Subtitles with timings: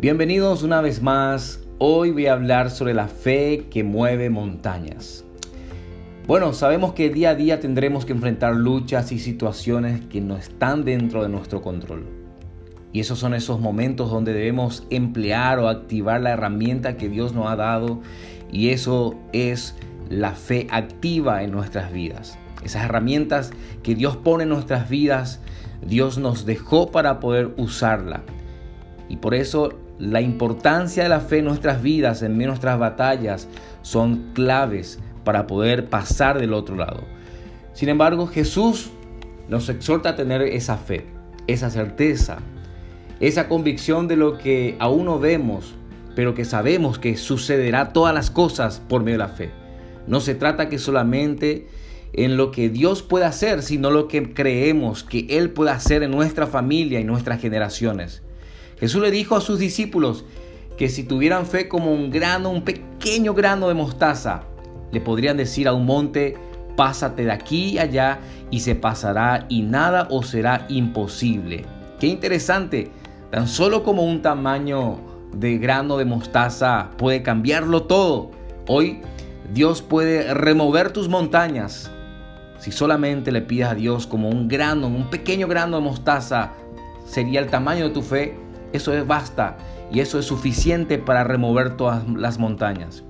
[0.00, 1.58] Bienvenidos una vez más.
[1.78, 5.24] Hoy voy a hablar sobre la fe que mueve montañas.
[6.28, 10.84] Bueno, sabemos que día a día tendremos que enfrentar luchas y situaciones que no están
[10.84, 12.06] dentro de nuestro control.
[12.92, 17.48] Y esos son esos momentos donde debemos emplear o activar la herramienta que Dios nos
[17.48, 18.00] ha dado
[18.52, 19.74] y eso es
[20.10, 22.38] la fe activa en nuestras vidas.
[22.62, 23.50] Esas herramientas
[23.82, 25.40] que Dios pone en nuestras vidas,
[25.84, 28.22] Dios nos dejó para poder usarla.
[29.08, 33.48] Y por eso la importancia de la fe en nuestras vidas, en nuestras batallas,
[33.82, 37.02] son claves para poder pasar del otro lado.
[37.72, 38.90] Sin embargo, Jesús
[39.48, 41.06] nos exhorta a tener esa fe,
[41.46, 42.38] esa certeza,
[43.20, 45.74] esa convicción de lo que aún no vemos,
[46.14, 49.50] pero que sabemos que sucederá todas las cosas por medio de la fe.
[50.06, 51.68] No se trata que solamente
[52.12, 56.10] en lo que Dios puede hacer, sino lo que creemos que Él puede hacer en
[56.10, 58.22] nuestra familia y nuestras generaciones.
[58.80, 60.24] Jesús le dijo a sus discípulos
[60.76, 64.44] que si tuvieran fe como un grano, un pequeño grano de mostaza,
[64.92, 66.36] le podrían decir a un monte,
[66.76, 71.64] pásate de aquí y allá y se pasará y nada os será imposible.
[71.98, 72.90] Qué interesante,
[73.30, 75.00] tan solo como un tamaño
[75.32, 78.30] de grano de mostaza puede cambiarlo todo.
[78.68, 79.00] Hoy
[79.52, 81.90] Dios puede remover tus montañas.
[82.60, 86.52] Si solamente le pides a Dios como un grano, un pequeño grano de mostaza,
[87.06, 88.36] sería el tamaño de tu fe
[88.72, 89.56] eso es basta
[89.90, 93.04] y eso es suficiente para remover todas las montañas.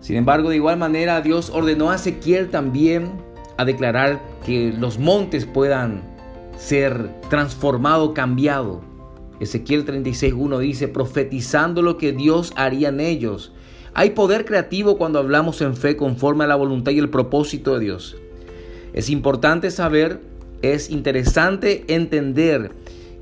[0.00, 3.10] Sin embargo, de igual manera, Dios ordenó a Ezequiel también
[3.56, 6.02] a declarar que los montes puedan
[6.56, 8.78] ser transformados, cambiados.
[9.40, 13.52] Ezequiel 36.1 dice, profetizando lo que Dios haría en ellos.
[13.94, 17.80] Hay poder creativo cuando hablamos en fe conforme a la voluntad y el propósito de
[17.80, 18.16] Dios.
[18.92, 20.20] Es importante saber,
[20.62, 22.72] es interesante entender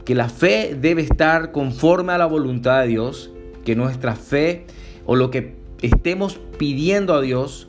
[0.05, 3.31] que la fe debe estar conforme a la voluntad de Dios,
[3.65, 4.67] que nuestra fe
[5.07, 7.69] o lo que estemos pidiendo a Dios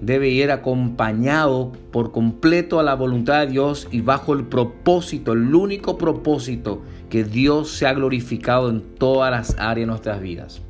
[0.00, 5.54] debe ir acompañado por completo a la voluntad de Dios y bajo el propósito, el
[5.54, 10.62] único propósito, que Dios sea glorificado en todas las áreas de nuestras vidas.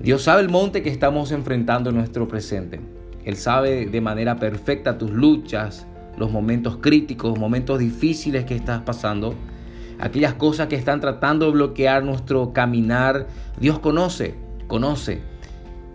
[0.00, 2.80] Dios sabe el monte que estamos enfrentando en nuestro presente.
[3.24, 5.86] Él sabe de manera perfecta tus luchas,
[6.18, 9.34] los momentos críticos, momentos difíciles que estás pasando
[9.98, 13.26] aquellas cosas que están tratando de bloquear nuestro caminar.
[13.58, 14.34] Dios conoce,
[14.66, 15.22] conoce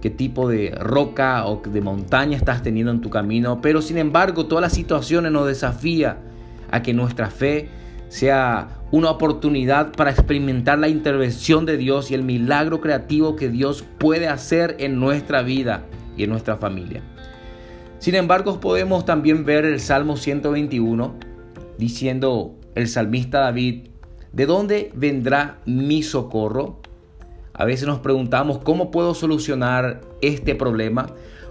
[0.01, 4.45] qué tipo de roca o de montaña estás teniendo en tu camino, pero sin embargo
[4.45, 6.17] todas las situaciones nos desafía
[6.71, 7.69] a que nuestra fe
[8.07, 13.83] sea una oportunidad para experimentar la intervención de Dios y el milagro creativo que Dios
[13.97, 15.85] puede hacer en nuestra vida
[16.17, 17.01] y en nuestra familia.
[17.99, 21.15] Sin embargo, podemos también ver el Salmo 121
[21.77, 23.88] diciendo el salmista David,
[24.31, 26.77] ¿De dónde vendrá mi socorro?
[27.53, 31.07] A veces nos preguntamos, ¿cómo puedo solucionar este problema?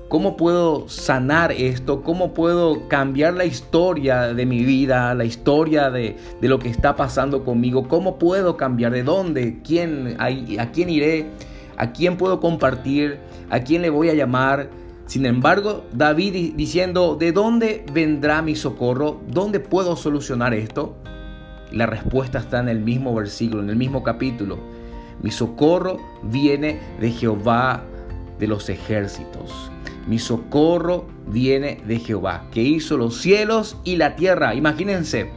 [0.09, 2.03] ¿Cómo puedo sanar esto?
[2.03, 7.45] ¿Cómo puedo cambiar la historia de mi vida, la historia de, lo que está pasando
[7.45, 7.89] conmigo?
[7.89, 8.93] ¿Cómo puedo cambiar?
[8.93, 9.61] ¿De dónde?
[9.63, 11.27] ¿Quién, ¿A quién iré?
[11.77, 13.19] ¿A quién puedo compartir?
[13.51, 14.71] ¿A quién le voy a llamar?
[15.07, 19.21] Sin embargo, David diciendo, ¿de dónde vendrá mi socorro?
[19.27, 20.95] ¿Dónde puedo solucionar esto?
[21.73, 24.59] La respuesta está en el mismo versículo, en el mismo capítulo.
[25.23, 27.83] Mi socorro viene de Jehová
[28.39, 29.71] de los ejércitos.
[30.07, 34.55] Mi socorro viene de Jehová, que hizo los cielos y la tierra.
[34.55, 35.31] Imagínense,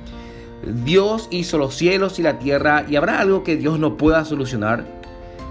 [0.85, 4.85] Dios hizo los cielos y la tierra y habrá algo que Dios no pueda solucionar.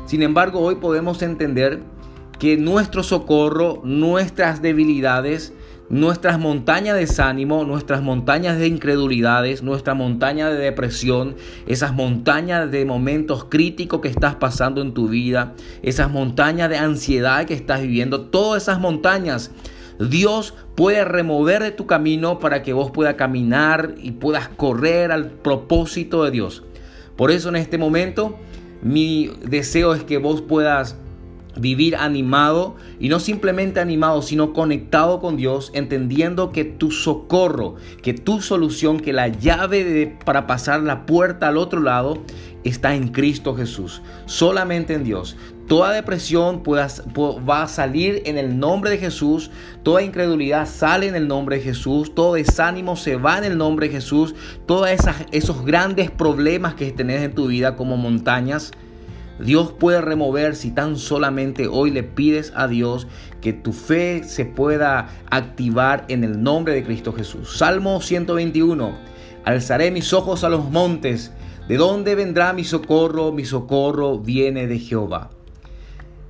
[0.06, 1.80] Sin embargo, hoy podemos entender
[2.40, 5.52] que nuestro socorro, nuestras debilidades,
[5.90, 11.36] nuestras montañas de desánimo, nuestras montañas de incredulidades, nuestra montaña de depresión,
[11.66, 15.52] esas montañas de momentos críticos que estás pasando en tu vida,
[15.82, 19.50] esas montañas de ansiedad que estás viviendo, todas esas montañas.
[19.98, 25.26] Dios puede remover de tu camino para que vos puedas caminar y puedas correr al
[25.26, 26.62] propósito de Dios.
[27.16, 28.38] Por eso en este momento
[28.80, 30.96] mi deseo es que vos puedas
[31.60, 38.14] vivir animado y no simplemente animado, sino conectado con Dios, entendiendo que tu socorro, que
[38.14, 42.18] tu solución, que la llave para pasar la puerta al otro lado
[42.64, 45.36] está en Cristo Jesús, solamente en Dios.
[45.66, 49.52] Toda depresión va a salir en el nombre de Jesús,
[49.84, 53.86] toda incredulidad sale en el nombre de Jesús, todo desánimo se va en el nombre
[53.86, 54.34] de Jesús,
[54.66, 54.88] todos
[55.30, 58.72] esos grandes problemas que tenés en tu vida como montañas,
[59.44, 63.06] Dios puede remover si tan solamente hoy le pides a Dios
[63.40, 67.56] que tu fe se pueda activar en el nombre de Cristo Jesús.
[67.56, 68.92] Salmo 121.
[69.44, 71.32] Alzaré mis ojos a los montes.
[71.68, 73.32] ¿De dónde vendrá mi socorro?
[73.32, 75.30] Mi socorro viene de Jehová.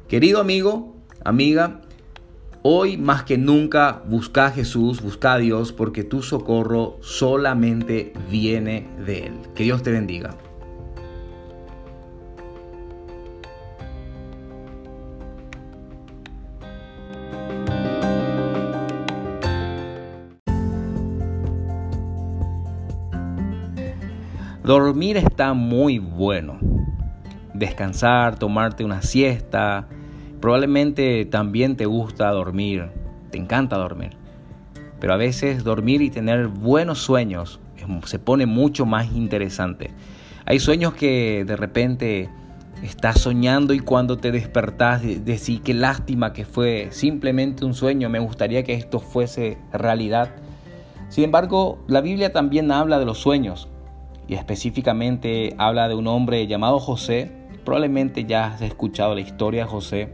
[0.09, 1.81] Querido amigo, amiga,
[2.63, 8.87] hoy más que nunca busca a Jesús, busca a Dios, porque tu socorro solamente viene
[9.05, 9.33] de Él.
[9.55, 10.37] Que Dios te bendiga.
[24.71, 26.61] Dormir está muy bueno.
[27.55, 29.89] Descansar, tomarte una siesta.
[30.41, 32.89] Probablemente también te gusta dormir.
[33.33, 34.11] Te encanta dormir.
[35.01, 37.59] Pero a veces dormir y tener buenos sueños
[38.05, 39.91] se pone mucho más interesante.
[40.47, 42.31] Hay sueños que de repente
[42.81, 48.21] estás soñando y cuando te despertás decís qué lástima que fue simplemente un sueño, me
[48.21, 50.31] gustaría que esto fuese realidad.
[51.09, 53.69] Sin embargo, la Biblia también habla de los sueños
[54.31, 57.33] y específicamente habla de un hombre llamado José.
[57.65, 60.13] Probablemente ya has escuchado la historia de José.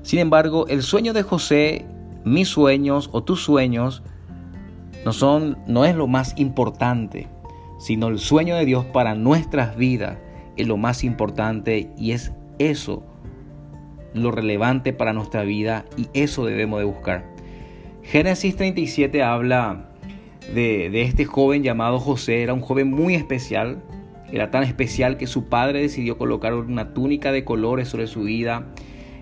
[0.00, 1.84] Sin embargo, el sueño de José,
[2.24, 4.02] mis sueños o tus sueños,
[5.04, 7.28] no, son, no es lo más importante,
[7.78, 10.16] sino el sueño de Dios para nuestras vidas
[10.56, 13.02] es lo más importante y es eso
[14.14, 17.26] lo relevante para nuestra vida y eso debemos de buscar.
[18.02, 19.90] Génesis 37 habla
[20.54, 22.42] de, este joven llamado José.
[22.42, 23.82] Era un joven muy especial.
[24.30, 28.66] Era tan especial que su padre decidió colocar una túnica de colores sobre su vida.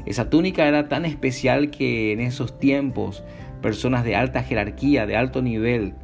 [0.05, 3.25] Esa túnica era tan especial que en esos tiempos
[3.61, 5.95] personas de alta jerarquía, de alto nivel,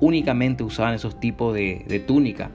[0.00, 2.50] únicamente usaban esos tipos de, túnica.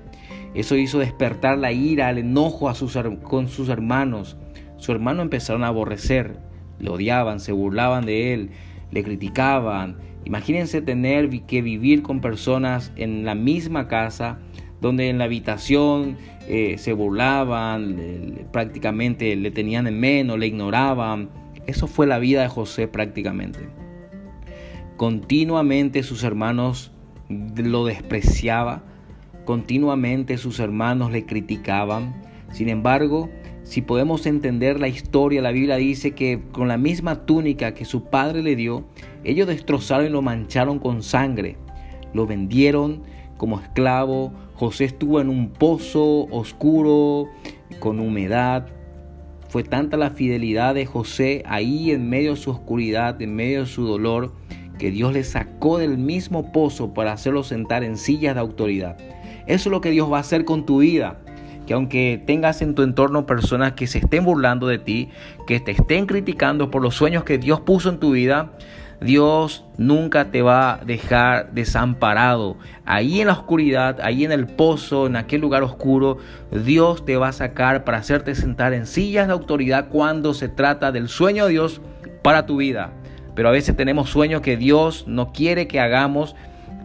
[0.53, 4.37] Eso hizo despertar la ira, el enojo a sus, con sus hermanos.
[4.77, 6.37] Sus hermanos empezaron a aborrecer,
[6.79, 8.51] le odiaban, se burlaban de él,
[8.91, 14.39] le criticaban, Imagínense tener que vivir con personas en la misma casa,
[14.81, 16.17] donde en la habitación
[16.47, 21.29] eh, se burlaban, prácticamente le tenían en menos, le ignoraban.
[21.67, 23.59] Eso fue la vida de José prácticamente.
[24.97, 26.91] Continuamente sus hermanos
[27.29, 28.83] lo despreciaban,
[29.45, 32.21] continuamente sus hermanos le criticaban.
[32.51, 33.29] Sin embargo,
[33.65, 38.03] si podemos entender la historia, la Biblia dice que con la misma túnica que su
[38.03, 38.85] padre le dio,
[39.23, 41.57] ellos destrozaron y lo mancharon con sangre.
[42.13, 43.01] Lo vendieron
[43.37, 44.31] como esclavo.
[44.53, 47.27] José estuvo en un pozo oscuro,
[47.79, 48.67] con humedad.
[49.49, 53.65] Fue tanta la fidelidad de José ahí en medio de su oscuridad, en medio de
[53.65, 54.31] su dolor,
[54.77, 58.95] que Dios le sacó del mismo pozo para hacerlo sentar en sillas de autoridad.
[59.47, 61.24] Eso es lo que Dios va a hacer con tu vida
[61.65, 65.09] que aunque tengas en tu entorno personas que se estén burlando de ti,
[65.47, 68.51] que te estén criticando por los sueños que Dios puso en tu vida,
[69.01, 72.57] Dios nunca te va a dejar desamparado.
[72.85, 76.17] Ahí en la oscuridad, ahí en el pozo, en aquel lugar oscuro,
[76.51, 80.91] Dios te va a sacar para hacerte sentar en sillas de autoridad cuando se trata
[80.91, 81.81] del sueño de Dios
[82.21, 82.91] para tu vida.
[83.35, 86.35] Pero a veces tenemos sueños que Dios no quiere que hagamos,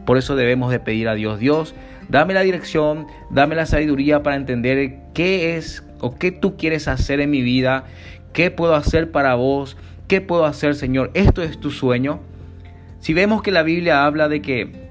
[0.04, 1.74] por eso debemos de pedir a Dios, Dios,
[2.10, 7.20] Dame la dirección, dame la sabiduría para entender qué es o qué tú quieres hacer
[7.20, 7.84] en mi vida,
[8.32, 9.76] qué puedo hacer para vos,
[10.08, 11.12] qué puedo hacer, Señor.
[11.14, 12.20] Esto es tu sueño.
[12.98, 14.90] Si vemos que la Biblia habla de que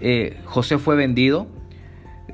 [0.00, 1.46] eh, José fue vendido,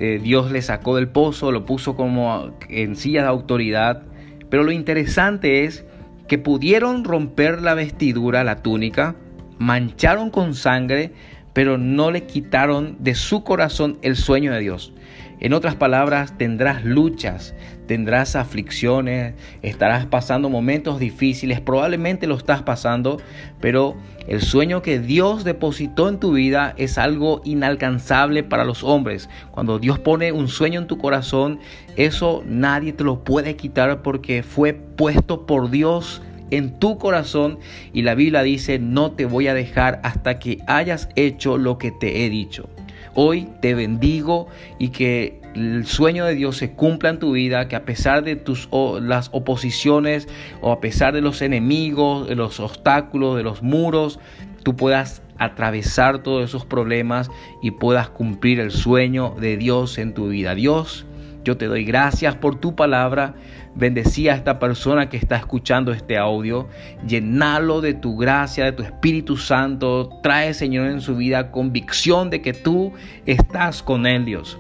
[0.01, 4.05] eh, Dios le sacó del pozo, lo puso como en silla de autoridad,
[4.49, 5.85] pero lo interesante es
[6.29, 9.17] que pudieron romper la vestidura, la túnica,
[9.59, 11.13] mancharon con sangre,
[11.59, 14.93] pero no le quitaron de su corazón el sueño de Dios.
[15.41, 17.53] En otras palabras, tendrás luchas,
[17.89, 23.21] tendrás aflicciones, estarás pasando momentos difíciles, probablemente lo estás pasando,
[23.61, 23.97] pero
[24.29, 29.29] el sueño que Dios depositó en tu vida es algo inalcanzable para los hombres.
[29.51, 31.59] Cuando Dios pone un sueño en tu corazón,
[31.97, 37.59] eso nadie te lo puede quitar porque fue puesto por Dios en tu corazón
[37.93, 41.91] y la Biblia dice, no te voy a dejar hasta que hayas hecho lo que
[41.91, 42.69] te he dicho.
[43.15, 47.77] Hoy te bendigo y que el sueño de Dios se cumpla en tu vida, que
[47.77, 48.69] a pesar de tus
[49.01, 50.29] las oposiciones
[50.61, 54.21] o a pesar de los enemigos, de los obstáculos, de los muros,
[54.63, 57.31] tú puedas atravesar todos esos problemas
[57.63, 60.55] y puedas cumplir el sueño de Dios en tu vida.
[60.55, 61.07] Dios,
[61.45, 63.35] yo te doy gracias por tu palabra.
[63.75, 66.69] Bendecí a esta persona que está escuchando este audio.
[67.07, 70.21] Llenalo de tu gracia, de tu Espíritu Santo.
[70.23, 72.93] Trae, Señor, en su vida convicción de que tú
[73.25, 74.59] estás con él, Dios.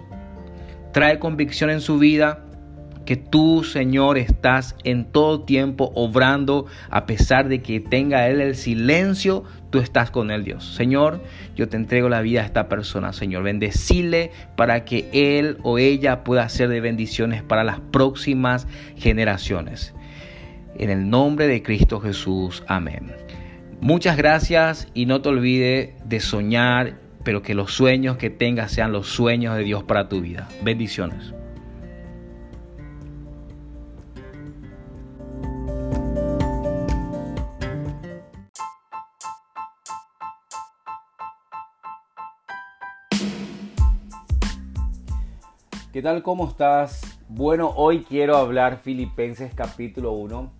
[0.92, 2.47] Trae convicción en su vida
[3.08, 8.54] que tú, Señor, estás en todo tiempo obrando a pesar de que tenga Él el
[8.54, 10.74] silencio, tú estás con Él, Dios.
[10.74, 11.22] Señor,
[11.56, 13.44] yo te entrego la vida a esta persona, Señor.
[13.44, 18.66] Bendecile para que Él o ella pueda ser de bendiciones para las próximas
[18.98, 19.94] generaciones.
[20.76, 23.14] En el nombre de Cristo Jesús, amén.
[23.80, 28.92] Muchas gracias y no te olvides de soñar, pero que los sueños que tengas sean
[28.92, 30.46] los sueños de Dios para tu vida.
[30.62, 31.32] Bendiciones.
[45.98, 46.22] ¿Qué tal?
[46.22, 47.18] ¿Cómo estás?
[47.28, 50.52] Bueno, hoy quiero hablar Filipenses capítulo 1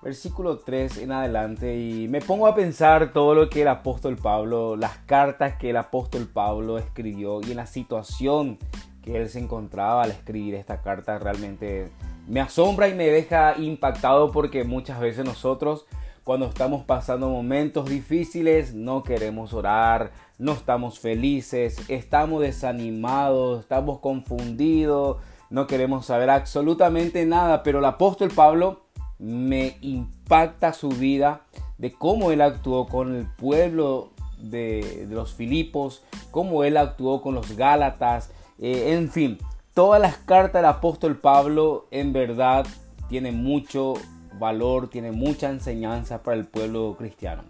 [0.00, 4.74] versículo 3 en adelante y me pongo a pensar todo lo que el apóstol Pablo,
[4.74, 8.56] las cartas que el apóstol Pablo escribió y en la situación
[9.02, 11.90] que él se encontraba al escribir esta carta realmente
[12.26, 15.84] me asombra y me deja impactado porque muchas veces nosotros
[16.24, 25.18] cuando estamos pasando momentos difíciles no queremos orar, no estamos felices, estamos desanimados, estamos confundidos,
[25.50, 28.80] no queremos saber absolutamente nada, pero el apóstol Pablo
[29.18, 31.42] me impacta su vida,
[31.76, 37.54] de cómo él actuó con el pueblo de, los Filipos, cómo él actuó con los
[37.54, 39.38] Gálatas, eh, en fin,
[39.74, 42.66] todas las cartas del apóstol Pablo en verdad
[43.08, 43.94] tienen mucho
[44.38, 47.42] valor, tienen mucha enseñanza para el pueblo cristiano.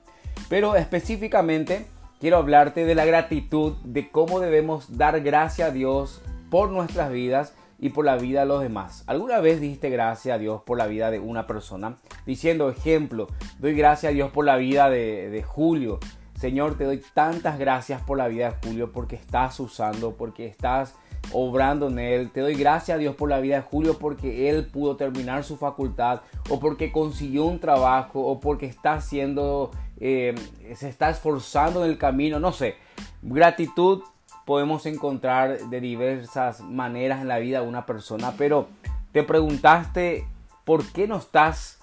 [0.48, 1.86] Pero específicamente
[2.20, 7.54] quiero hablarte de la gratitud, de cómo debemos dar gracias a Dios por nuestras vidas
[7.78, 9.04] y por la vida de los demás.
[9.06, 11.96] ¿Alguna vez diste gracias a Dios por la vida de una persona?
[12.24, 13.26] Diciendo, ejemplo,
[13.58, 15.98] doy gracias a Dios por la vida de, Julio.
[16.38, 20.94] Señor, te doy tantas gracias por la vida de Julio porque estás usando, porque estás
[21.34, 22.30] obrando en él.
[22.30, 25.56] Te doy gracias a Dios por la vida de Julio porque él pudo terminar su
[25.56, 30.34] facultad o porque consiguió un trabajo o porque está haciendo, eh,
[30.74, 32.76] se está esforzando en el camino, no sé.
[33.20, 34.02] Gratitud
[34.46, 38.68] podemos encontrar de diversas maneras en la vida de una persona, pero
[39.12, 40.26] te preguntaste
[40.64, 41.80] por qué no estás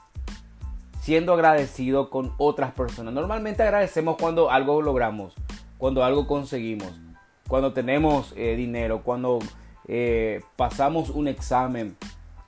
[1.01, 3.13] siendo agradecido con otras personas.
[3.13, 5.33] Normalmente agradecemos cuando algo logramos,
[5.77, 6.91] cuando algo conseguimos,
[7.51, 9.39] cuando tenemos eh, dinero, cuando
[9.85, 11.97] eh, pasamos un examen.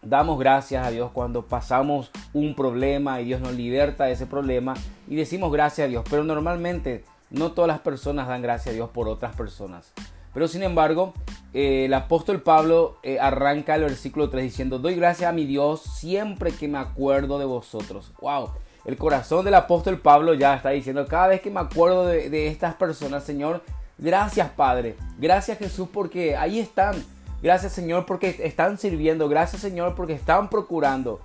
[0.01, 4.75] Damos gracias a Dios cuando pasamos un problema y Dios nos liberta de ese problema
[5.09, 6.05] y decimos gracias a Dios.
[6.09, 9.91] Pero normalmente no todas las personas dan gracias a Dios por otras personas.
[10.33, 11.13] Pero sin embargo,
[11.53, 16.53] eh, el apóstol Pablo arranca el versículo 3 diciendo, doy gracias a mi Dios siempre
[16.53, 18.13] que me acuerdo de vosotros.
[18.21, 18.51] ¡Wow!
[18.85, 22.75] El corazón del apóstol Pablo ya está diciendo, cada vez que me acuerdo de estas
[22.75, 23.61] personas, Señor,
[24.03, 27.03] gracias Padre, gracias Jesús porque ahí están.
[27.41, 31.19] Gracias Señor porque están sirviendo, gracias Señor porque están procurando.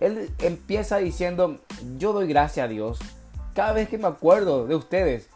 [0.00, 1.58] Él empieza diciendo,
[1.98, 3.00] yo doy gracias a Dios
[3.54, 5.28] cada vez que me acuerdo de ustedes.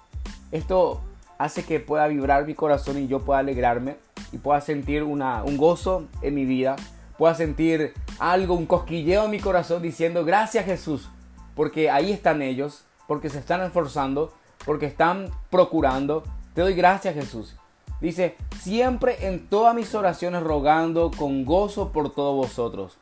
[0.52, 1.00] Esto
[1.38, 3.96] hace que pueda vibrar mi corazón y yo pueda alegrarme
[4.30, 6.76] y pueda sentir una, un gozo en mi vida,
[7.18, 11.08] pueda sentir algo, un cosquilleo en mi corazón diciendo gracias Jesús,
[11.56, 14.32] porque ahí están ellos, porque se están esforzando,
[14.64, 16.22] porque están procurando.
[16.54, 17.56] Te doy gracias Jesús.
[18.00, 22.99] Dice, siempre en todas mis oraciones rogando con gozo por todos vosotros.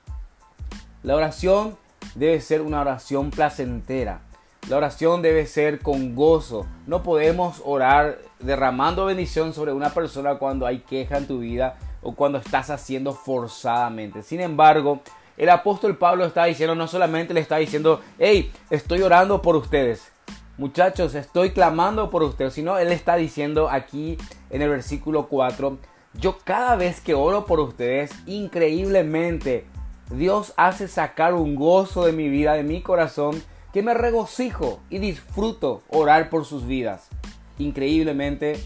[1.02, 1.76] La oración
[2.14, 4.21] debe ser una oración placentera.
[4.69, 6.66] La oración debe ser con gozo.
[6.87, 12.14] No podemos orar derramando bendición sobre una persona cuando hay queja en tu vida o
[12.14, 14.23] cuando estás haciendo forzadamente.
[14.23, 15.00] Sin embargo,
[15.37, 20.12] el apóstol Pablo está diciendo, no solamente le está diciendo, hey, estoy orando por ustedes.
[20.61, 24.19] Muchachos, estoy clamando por ustedes, sino él está diciendo aquí
[24.50, 25.79] en el versículo 4,
[26.12, 29.64] yo cada vez que oro por ustedes, increíblemente,
[30.11, 34.99] Dios hace sacar un gozo de mi vida, de mi corazón, que me regocijo y
[34.99, 37.09] disfruto orar por sus vidas.
[37.57, 38.62] Increíblemente,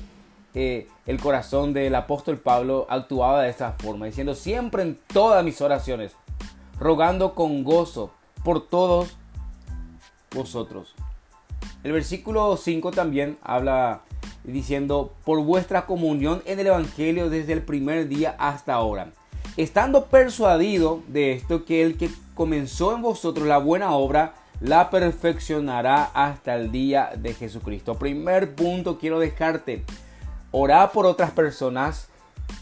[0.55, 5.61] eh, el corazón del apóstol Pablo actuaba de esta forma, diciendo siempre en todas mis
[5.61, 6.17] oraciones,
[6.77, 8.11] rogando con gozo
[8.43, 9.17] por todos
[10.35, 10.97] vosotros.
[11.85, 14.01] El versículo 5 también habla
[14.43, 19.13] diciendo, por vuestra comunión en el Evangelio desde el primer día hasta ahora.
[19.59, 26.05] Estando persuadido de esto, que el que comenzó en vosotros la buena obra, la perfeccionará
[26.15, 27.97] hasta el día de Jesucristo.
[27.97, 29.85] Primer punto quiero dejarte.
[30.53, 32.09] Orar por otras personas,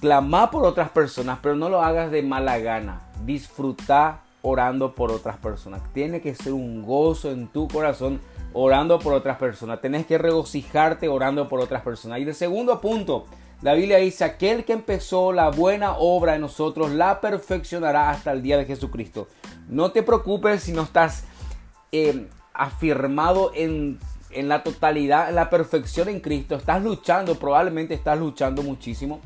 [0.01, 3.03] clamar por otras personas, pero no lo hagas de mala gana.
[3.25, 5.81] Disfruta orando por otras personas.
[5.93, 8.21] Tiene que ser un gozo en tu corazón
[8.55, 9.81] orando por otras personas.
[9.81, 12.19] Tenés que regocijarte orando por otras personas.
[12.19, 13.27] Y el segundo punto,
[13.63, 18.43] La Biblia dice, aquel que empezó la buena obra en nosotros la perfeccionará hasta el
[18.43, 19.29] día de Jesucristo.
[19.69, 21.25] No te preocupes si no estás
[21.93, 23.99] eh, afirmado en,
[24.31, 26.57] en la totalidad, en la perfección en Cristo.
[26.57, 29.21] Estás luchando, probablemente estás luchando muchísimo.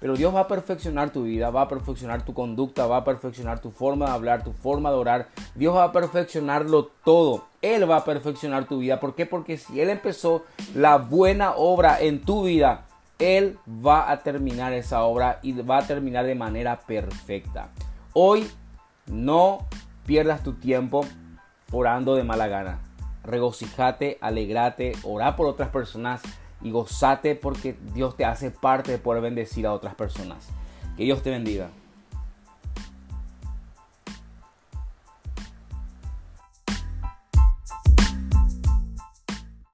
[0.00, 3.60] Pero Dios va a perfeccionar tu vida, va a perfeccionar tu conducta, va a perfeccionar
[3.60, 5.28] tu forma de hablar, tu forma de orar.
[5.54, 7.44] Dios va a perfeccionarlo todo.
[7.60, 8.98] Él va a perfeccionar tu vida.
[8.98, 9.26] ¿Por qué?
[9.26, 12.86] Porque si Él empezó la buena obra en tu vida,
[13.20, 17.68] él va a terminar esa obra y va a terminar de manera perfecta.
[18.14, 18.50] Hoy
[19.06, 19.66] no
[20.06, 21.06] pierdas tu tiempo
[21.70, 22.80] orando de mala gana.
[23.22, 26.22] Regocijate, alegrate, ora por otras personas
[26.62, 30.48] y gozate porque Dios te hace parte de poder bendecir a otras personas.
[30.96, 31.70] Que Dios te bendiga.